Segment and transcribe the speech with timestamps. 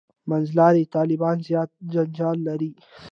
[0.29, 2.71] «منځلاري طالبان» زیات جنجال لري.